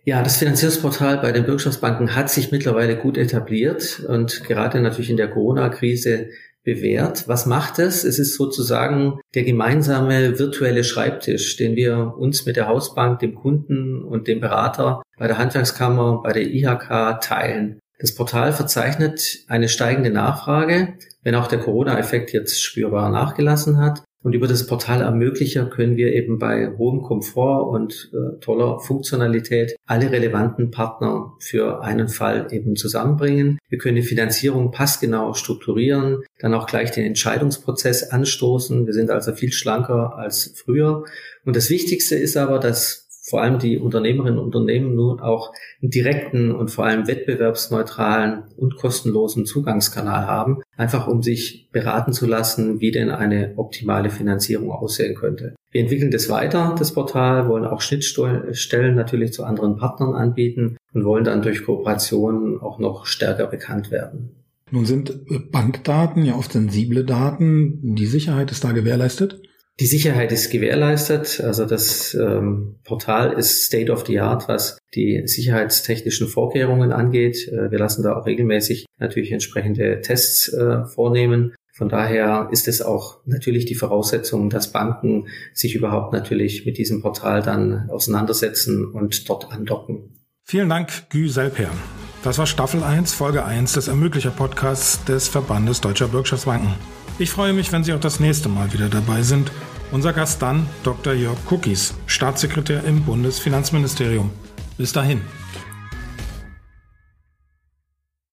Ja, 0.07 0.23
das 0.23 0.37
Finanzierungsportal 0.37 1.17
bei 1.17 1.33
den 1.33 1.43
Bürgschaftsbanken 1.43 2.15
hat 2.15 2.29
sich 2.29 2.49
mittlerweile 2.49 2.95
gut 2.95 3.17
etabliert 3.17 3.99
und 4.07 4.45
gerade 4.45 4.79
natürlich 4.79 5.09
in 5.09 5.17
der 5.17 5.29
Corona-Krise 5.29 6.29
bewährt. 6.63 7.27
Was 7.27 7.45
macht 7.45 7.77
es? 7.79 8.05
Es 8.05 8.17
ist 8.17 8.37
sozusagen 8.37 9.19
der 9.35 9.43
gemeinsame 9.43 10.39
virtuelle 10.39 10.85
Schreibtisch, 10.85 11.57
den 11.57 11.75
wir 11.75 12.13
uns 12.17 12.45
mit 12.45 12.55
der 12.55 12.69
Hausbank, 12.69 13.19
dem 13.19 13.35
Kunden 13.35 14.01
und 14.01 14.29
dem 14.29 14.39
Berater 14.39 15.01
bei 15.17 15.27
der 15.27 15.37
Handwerkskammer, 15.37 16.21
bei 16.23 16.31
der 16.31 16.43
IHK 16.43 17.19
teilen. 17.19 17.79
Das 17.99 18.15
Portal 18.15 18.53
verzeichnet 18.53 19.39
eine 19.49 19.67
steigende 19.67 20.09
Nachfrage, 20.09 20.93
wenn 21.21 21.35
auch 21.35 21.47
der 21.47 21.59
Corona-Effekt 21.59 22.31
jetzt 22.31 22.63
spürbar 22.63 23.09
nachgelassen 23.09 23.77
hat. 23.77 24.03
Und 24.23 24.33
über 24.33 24.47
das 24.47 24.65
Portal 24.65 25.01
Ermöglicher 25.01 25.67
können 25.67 25.95
wir 25.95 26.11
eben 26.11 26.39
bei 26.39 26.75
hohem 26.77 27.01
Komfort 27.01 27.69
und 27.69 28.11
äh, 28.13 28.39
toller 28.39 28.79
Funktionalität 28.79 29.75
alle 29.85 30.11
relevanten 30.11 30.71
Partner 30.71 31.33
für 31.39 31.81
einen 31.83 32.07
Fall 32.07 32.47
eben 32.51 32.75
zusammenbringen. 32.75 33.59
Wir 33.69 33.77
können 33.77 33.95
die 33.95 34.01
Finanzierung 34.01 34.71
passgenau 34.71 35.33
strukturieren, 35.33 36.23
dann 36.39 36.53
auch 36.53 36.65
gleich 36.65 36.91
den 36.91 37.05
Entscheidungsprozess 37.05 38.11
anstoßen. 38.11 38.85
Wir 38.85 38.93
sind 38.93 39.11
also 39.11 39.33
viel 39.33 39.51
schlanker 39.51 40.17
als 40.17 40.53
früher. 40.55 41.05
Und 41.45 41.55
das 41.55 41.69
Wichtigste 41.69 42.15
ist 42.15 42.37
aber, 42.37 42.59
dass 42.59 43.06
vor 43.29 43.41
allem 43.41 43.59
die 43.59 43.77
Unternehmerinnen 43.77 44.39
und 44.39 44.55
Unternehmen 44.55 44.95
nun 44.95 45.19
auch 45.19 45.51
einen 45.81 45.91
direkten 45.91 46.51
und 46.51 46.71
vor 46.71 46.85
allem 46.85 47.07
wettbewerbsneutralen 47.07 48.43
und 48.55 48.77
kostenlosen 48.77 49.45
Zugangskanal 49.45 50.27
haben, 50.27 50.61
einfach 50.77 51.07
um 51.07 51.21
sich 51.21 51.69
beraten 51.71 52.13
zu 52.13 52.25
lassen, 52.25 52.79
wie 52.79 52.91
denn 52.91 53.11
eine 53.11 53.53
optimale 53.57 54.09
Finanzierung 54.09 54.71
aussehen 54.71 55.15
könnte. 55.15 55.55
Wir 55.71 55.81
entwickeln 55.81 56.11
das 56.11 56.29
weiter, 56.29 56.73
das 56.79 56.93
Portal, 56.93 57.49
wollen 57.49 57.65
auch 57.65 57.81
Schnittstellen 57.81 58.95
natürlich 58.95 59.33
zu 59.33 59.43
anderen 59.43 59.75
Partnern 59.75 60.13
anbieten 60.13 60.77
und 60.93 61.03
wollen 61.03 61.25
dann 61.25 61.41
durch 61.41 61.65
Kooperationen 61.65 62.61
auch 62.61 62.79
noch 62.79 63.05
stärker 63.05 63.47
bekannt 63.47 63.91
werden. 63.91 64.37
Nun 64.71 64.85
sind 64.85 65.21
Bankdaten 65.51 66.23
ja 66.23 66.35
oft 66.35 66.53
sensible 66.53 67.03
Daten. 67.03 67.95
Die 67.95 68.05
Sicherheit 68.05 68.51
ist 68.51 68.63
da 68.63 68.71
gewährleistet? 68.71 69.41
Die 69.79 69.85
Sicherheit 69.85 70.31
ist 70.31 70.49
gewährleistet. 70.49 71.39
Also 71.43 71.65
das 71.65 72.15
ähm, 72.15 72.77
Portal 72.83 73.33
ist 73.33 73.65
State 73.65 73.91
of 73.91 74.07
the 74.07 74.19
Art, 74.19 74.47
was 74.47 74.79
die 74.95 75.21
sicherheitstechnischen 75.25 76.27
Vorkehrungen 76.27 76.91
angeht. 76.91 77.47
Äh, 77.47 77.69
wir 77.69 77.77
lassen 77.77 78.01
da 78.01 78.15
auch 78.15 78.25
regelmäßig 78.25 78.87
natürlich 78.97 79.31
entsprechende 79.31 80.01
Tests 80.01 80.51
äh, 80.51 80.85
vornehmen. 80.85 81.53
Von 81.73 81.89
daher 81.89 82.49
ist 82.51 82.67
es 82.67 82.81
auch 82.81 83.19
natürlich 83.25 83.65
die 83.65 83.75
Voraussetzung, 83.75 84.49
dass 84.49 84.71
Banken 84.71 85.27
sich 85.53 85.75
überhaupt 85.75 86.11
natürlich 86.11 86.65
mit 86.65 86.79
diesem 86.79 87.03
Portal 87.03 87.43
dann 87.43 87.91
auseinandersetzen 87.91 88.83
und 88.83 89.29
dort 89.29 89.51
andocken. 89.51 90.17
Vielen 90.43 90.69
Dank, 90.69 91.09
Gü 91.11 91.29
Selpern. 91.29 91.77
Das 92.23 92.39
war 92.39 92.47
Staffel 92.47 92.81
1, 92.81 93.13
Folge 93.13 93.45
1 93.45 93.73
des 93.73 93.89
Ermöglicher 93.89 94.31
Podcasts 94.31 95.05
des 95.05 95.27
Verbandes 95.27 95.81
Deutscher 95.81 96.07
Bürgschaftsbanken. 96.07 96.73
Ich 97.19 97.31
freue 97.31 97.51
mich, 97.51 97.71
wenn 97.71 97.83
Sie 97.83 97.93
auch 97.93 97.99
das 97.99 98.19
nächste 98.19 98.47
Mal 98.47 98.71
wieder 98.73 98.89
dabei 98.89 99.23
sind. 99.23 99.51
Unser 99.91 100.13
Gast 100.13 100.39
dann 100.43 100.67
Dr. 100.83 101.13
Jörg 101.13 101.37
Cookies, 101.49 101.95
Staatssekretär 102.05 102.83
im 102.83 103.03
Bundesfinanzministerium. 103.03 104.29
Bis 104.77 104.93
dahin. 104.93 105.21